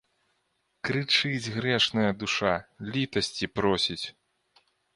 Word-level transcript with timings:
Крычыць 0.89 1.51
грэшная 1.57 2.11
душа, 2.23 2.53
літасці 2.95 3.53
просіць. 3.61 4.03